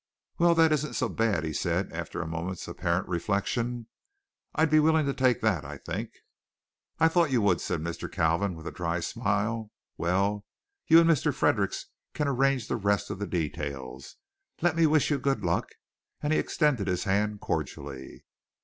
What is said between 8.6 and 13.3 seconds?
a dry smile. "Well, you and Mr. Fredericks can arrange the rest of the